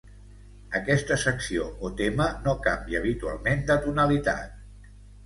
Aquesta 0.77 1.17
secció 1.23 1.67
o 1.89 1.91
tema, 1.99 2.27
no 2.47 2.55
canvia 2.69 3.03
habitualment 3.05 3.63
de 3.69 3.77
tonalitat. 3.85 4.57